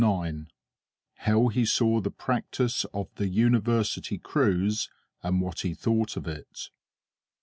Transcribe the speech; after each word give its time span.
IX 0.03 0.45
_How 1.25 1.51
he 1.53 1.63
saw 1.63 2.01
the 2.01 2.09
practice 2.09 2.85
of 2.91 3.13
the 3.17 3.27
University 3.27 4.17
Crews, 4.17 4.89
and 5.21 5.41
what 5.41 5.59
he 5.59 5.75
thought 5.75 6.17
of 6.17 6.27
it. 6.27 6.71